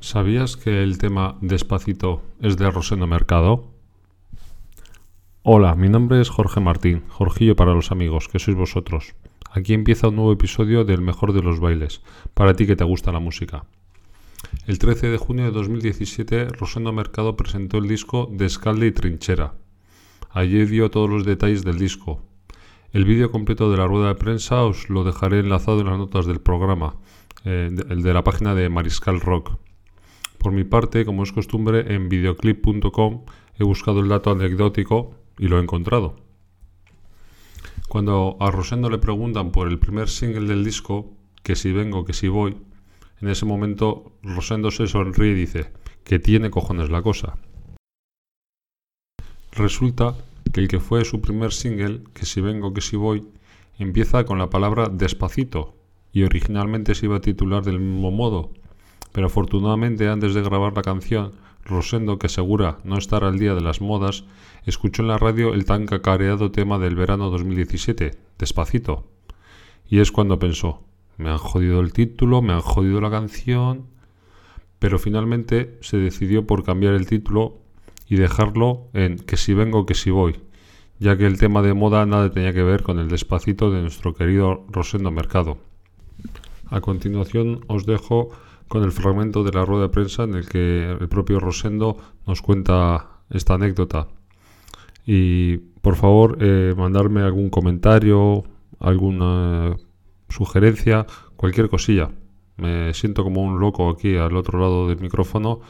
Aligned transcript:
¿Sabías 0.00 0.56
que 0.56 0.82
el 0.82 0.98
tema 0.98 1.36
Despacito 1.40 2.22
es 2.40 2.56
de 2.56 2.70
Rosendo 2.70 3.06
Mercado? 3.06 3.70
Hola, 5.42 5.74
mi 5.74 5.88
nombre 5.88 6.20
es 6.20 6.30
Jorge 6.30 6.60
Martín, 6.60 7.04
Jorgillo 7.08 7.54
para 7.54 7.72
los 7.72 7.92
amigos, 7.92 8.28
que 8.28 8.38
sois 8.38 8.56
vosotros. 8.56 9.14
Aquí 9.52 9.72
empieza 9.72 10.08
un 10.08 10.16
nuevo 10.16 10.32
episodio 10.32 10.84
del 10.84 11.00
Mejor 11.00 11.32
de 11.32 11.42
los 11.42 11.60
Bailes, 11.60 12.02
para 12.34 12.54
ti 12.54 12.66
que 12.66 12.76
te 12.76 12.84
gusta 12.84 13.12
la 13.12 13.20
música. 13.20 13.64
El 14.66 14.78
13 14.78 15.08
de 15.08 15.18
junio 15.18 15.44
de 15.44 15.52
2017, 15.52 16.48
Rosendo 16.48 16.92
Mercado 16.92 17.36
presentó 17.36 17.78
el 17.78 17.88
disco 17.88 18.28
Descalde 18.32 18.86
y 18.88 18.92
Trinchera. 18.92 19.54
Allí 20.30 20.64
dio 20.64 20.90
todos 20.90 21.08
los 21.08 21.24
detalles 21.24 21.62
del 21.62 21.78
disco. 21.78 22.22
El 22.92 23.04
vídeo 23.04 23.30
completo 23.30 23.70
de 23.70 23.76
la 23.76 23.86
rueda 23.86 24.08
de 24.08 24.14
prensa 24.16 24.64
os 24.64 24.90
lo 24.90 25.04
dejaré 25.04 25.38
enlazado 25.38 25.80
en 25.80 25.86
las 25.86 25.98
notas 25.98 26.26
del 26.26 26.40
programa, 26.40 26.96
eh, 27.44 27.70
el 27.88 28.02
de 28.02 28.12
la 28.12 28.24
página 28.24 28.56
de 28.56 28.68
Mariscal 28.68 29.20
Rock. 29.20 29.52
Por 30.38 30.50
mi 30.52 30.64
parte, 30.64 31.04
como 31.04 31.22
es 31.22 31.32
costumbre, 31.32 31.94
en 31.94 32.08
videoclip.com 32.08 33.24
he 33.58 33.64
buscado 33.64 34.00
el 34.00 34.08
dato 34.08 34.32
anecdótico 34.32 35.14
y 35.38 35.46
lo 35.46 35.58
he 35.58 35.62
encontrado. 35.62 36.16
Cuando 37.88 38.36
a 38.40 38.50
Rosendo 38.50 38.90
le 38.90 38.98
preguntan 38.98 39.52
por 39.52 39.68
el 39.68 39.78
primer 39.78 40.08
single 40.08 40.48
del 40.48 40.64
disco, 40.64 41.12
que 41.44 41.54
si 41.54 41.70
vengo, 41.70 42.04
que 42.04 42.12
si 42.12 42.26
voy, 42.26 42.56
en 43.20 43.28
ese 43.28 43.46
momento 43.46 44.14
Rosendo 44.24 44.72
se 44.72 44.88
sonríe 44.88 45.30
y 45.30 45.34
dice, 45.34 45.72
que 46.02 46.18
tiene 46.18 46.50
cojones 46.50 46.90
la 46.90 47.02
cosa. 47.02 47.38
Resulta 49.52 50.16
que 50.52 50.60
el 50.60 50.68
que 50.68 50.80
fue 50.80 51.04
su 51.04 51.20
primer 51.20 51.52
single, 51.52 52.02
que 52.14 52.26
si 52.26 52.40
vengo, 52.40 52.72
que 52.72 52.80
si 52.80 52.96
voy, 52.96 53.26
empieza 53.78 54.24
con 54.24 54.38
la 54.38 54.50
palabra 54.50 54.88
despacito 54.88 55.74
y 56.12 56.24
originalmente 56.24 56.94
se 56.94 57.06
iba 57.06 57.16
a 57.16 57.20
titular 57.20 57.64
del 57.64 57.80
mismo 57.80 58.10
modo, 58.10 58.50
pero 59.12 59.26
afortunadamente 59.26 60.08
antes 60.08 60.34
de 60.34 60.42
grabar 60.42 60.74
la 60.74 60.82
canción, 60.82 61.32
Rosendo, 61.64 62.18
que 62.18 62.26
asegura 62.26 62.78
no 62.84 62.98
estar 62.98 63.22
al 63.22 63.38
día 63.38 63.54
de 63.54 63.60
las 63.60 63.80
modas, 63.80 64.24
escuchó 64.64 65.02
en 65.02 65.08
la 65.08 65.18
radio 65.18 65.54
el 65.54 65.64
tan 65.64 65.86
cacareado 65.86 66.50
tema 66.50 66.78
del 66.78 66.96
verano 66.96 67.30
2017, 67.30 68.12
Despacito. 68.38 69.06
Y 69.88 70.00
es 70.00 70.10
cuando 70.10 70.38
pensó, 70.38 70.82
me 71.16 71.30
han 71.30 71.38
jodido 71.38 71.80
el 71.80 71.92
título, 71.92 72.42
me 72.42 72.52
han 72.52 72.60
jodido 72.60 73.00
la 73.00 73.10
canción, 73.10 73.86
pero 74.78 74.98
finalmente 74.98 75.78
se 75.80 75.98
decidió 75.98 76.46
por 76.46 76.64
cambiar 76.64 76.94
el 76.94 77.06
título 77.06 77.58
y 78.10 78.16
dejarlo 78.16 78.88
en 78.92 79.18
que 79.18 79.36
si 79.36 79.54
vengo, 79.54 79.86
que 79.86 79.94
si 79.94 80.10
voy, 80.10 80.40
ya 80.98 81.16
que 81.16 81.26
el 81.26 81.38
tema 81.38 81.62
de 81.62 81.74
moda 81.74 82.04
nada 82.04 82.30
tenía 82.30 82.52
que 82.52 82.64
ver 82.64 82.82
con 82.82 82.98
el 82.98 83.08
despacito 83.08 83.70
de 83.70 83.80
nuestro 83.80 84.14
querido 84.14 84.66
Rosendo 84.68 85.12
Mercado. 85.12 85.58
A 86.68 86.80
continuación 86.80 87.60
os 87.68 87.86
dejo 87.86 88.30
con 88.66 88.82
el 88.82 88.90
fragmento 88.90 89.44
de 89.44 89.52
la 89.52 89.64
rueda 89.64 89.84
de 89.84 89.88
prensa 89.90 90.24
en 90.24 90.34
el 90.34 90.48
que 90.48 90.90
el 90.90 91.08
propio 91.08 91.38
Rosendo 91.38 91.98
nos 92.26 92.42
cuenta 92.42 93.22
esta 93.30 93.54
anécdota. 93.54 94.08
Y 95.06 95.58
por 95.80 95.94
favor, 95.94 96.38
eh, 96.40 96.74
mandarme 96.76 97.22
algún 97.22 97.48
comentario, 97.48 98.42
alguna 98.80 99.76
sugerencia, 100.28 101.06
cualquier 101.36 101.68
cosilla. 101.68 102.10
Me 102.56 102.92
siento 102.92 103.22
como 103.22 103.40
un 103.42 103.60
loco 103.60 103.88
aquí 103.88 104.16
al 104.16 104.36
otro 104.36 104.58
lado 104.58 104.88
del 104.88 104.98
micrófono 104.98 105.60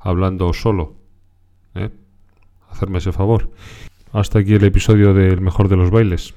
hablando 0.00 0.52
solo. 0.54 0.99
¿Eh? 1.74 1.90
Hacerme 2.68 2.98
ese 2.98 3.12
favor. 3.12 3.50
Hasta 4.12 4.40
aquí 4.40 4.54
el 4.54 4.64
episodio 4.64 5.14
del 5.14 5.40
mejor 5.40 5.68
de 5.68 5.76
los 5.76 5.90
bailes. 5.90 6.34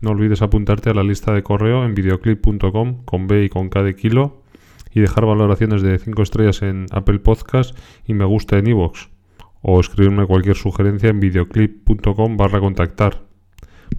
No 0.00 0.10
olvides 0.10 0.42
apuntarte 0.42 0.90
a 0.90 0.94
la 0.94 1.02
lista 1.02 1.32
de 1.32 1.42
correo 1.42 1.84
en 1.84 1.94
videoclip.com 1.94 3.04
con 3.04 3.26
B 3.26 3.44
y 3.44 3.48
con 3.48 3.68
K 3.68 3.82
de 3.82 3.96
kilo 3.96 4.42
y 4.92 5.00
dejar 5.00 5.26
valoraciones 5.26 5.82
de 5.82 5.98
5 5.98 6.22
estrellas 6.22 6.62
en 6.62 6.86
Apple 6.90 7.18
Podcast 7.18 7.76
y 8.06 8.14
me 8.14 8.24
gusta 8.24 8.58
en 8.58 8.66
iVoox 8.66 9.08
o 9.62 9.80
escribirme 9.80 10.26
cualquier 10.26 10.56
sugerencia 10.56 11.10
en 11.10 11.20
videoclip.com 11.20 12.36
barra 12.36 12.60
contactar. 12.60 13.26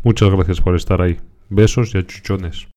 Muchas 0.04 0.30
gracias 0.30 0.62
por 0.62 0.76
estar 0.76 1.02
ahí. 1.02 1.18
Besos 1.50 1.94
y 1.94 1.98
achuchones. 1.98 2.68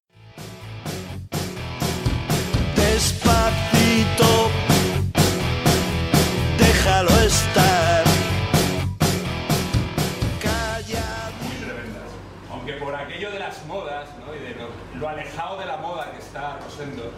Aunque 12.70 12.84
por 12.84 12.94
aquello 12.94 13.30
de 13.32 13.38
las 13.38 13.64
modas 13.66 14.08
¿no? 14.24 14.34
y 14.34 14.38
de 14.38 14.54
lo, 14.54 14.68
lo 15.00 15.08
alejado 15.08 15.58
de 15.58 15.66
la 15.66 15.78
moda 15.78 16.12
que 16.12 16.18
está 16.18 16.58
Rosendo, 16.58 17.10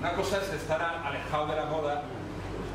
una 0.00 0.12
cosa 0.14 0.38
es 0.42 0.48
estar 0.48 0.82
alejado 1.04 1.46
de 1.46 1.56
la 1.56 1.66
moda 1.66 2.02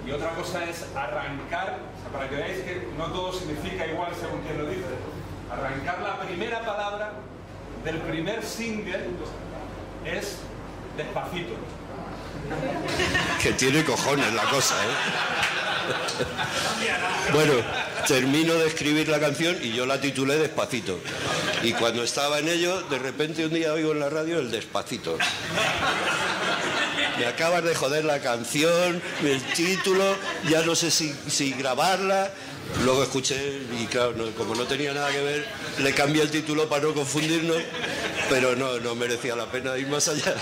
y 0.06 0.12
otra 0.12 0.30
cosa 0.32 0.64
es 0.64 0.86
arrancar, 0.96 1.80
o 1.80 2.02
sea, 2.02 2.12
para 2.14 2.30
que 2.30 2.36
veáis 2.36 2.64
que 2.64 2.88
no 2.98 3.06
todo 3.08 3.34
significa 3.34 3.86
igual 3.88 4.12
según 4.18 4.42
quien 4.42 4.58
lo 4.58 4.68
dice, 4.68 4.86
arrancar 5.52 6.00
la 6.02 6.20
primera 6.20 6.62
palabra 6.62 7.12
del 7.84 7.98
primer 7.98 8.44
single 8.44 9.10
es 10.06 10.38
despacito. 10.96 11.56
Que 13.42 13.52
tiene 13.54 13.84
cojones 13.84 14.34
la 14.34 14.44
cosa, 14.44 14.76
¿eh? 14.76 14.90
Bueno, 17.34 17.54
termino 18.08 18.54
de 18.56 18.68
escribir 18.68 19.08
la 19.08 19.20
canción 19.20 19.58
y 19.62 19.72
yo 19.74 19.86
la 19.86 20.00
titulé 20.00 20.38
Despacito. 20.38 21.00
Y 21.64 21.74
cuando 21.74 22.04
estaba 22.04 22.40
en 22.40 22.50
ello, 22.50 22.82
de 22.90 23.00
repente 23.00 23.46
un 23.46 23.54
día 23.54 23.74
oigo 23.74 23.92
en 23.92 24.00
la 24.00 24.10
radio 24.10 24.40
el 24.40 24.52
Despacito. 24.52 25.18
Me 27.18 27.26
acabas 27.26 27.64
de 27.64 27.76
joder 27.76 28.06
la 28.06 28.20
canción, 28.20 29.02
el 29.24 29.42
título, 29.54 30.16
ya 30.50 30.64
no 30.64 30.76
sé 30.76 30.90
si, 30.90 31.54
grabarla. 31.54 32.32
Luego 32.84 33.04
escuché 33.04 33.60
y 33.80 33.86
claro, 33.88 34.14
como 34.38 34.56
no 34.56 34.64
tenía 34.64 34.94
nada 34.94 35.12
que 35.12 35.22
ver, 35.22 35.46
le 35.80 35.94
cambié 35.94 36.22
el 36.22 36.32
título 36.32 36.70
para 36.70 36.84
no 36.84 36.94
confundirnos, 36.94 37.58
pero 38.30 38.56
no, 38.56 38.80
no 38.80 38.96
merecía 38.96 39.36
la 39.36 39.52
pena 39.52 39.78
ir 39.78 39.88
más 39.88 40.08
allá. 40.08 40.34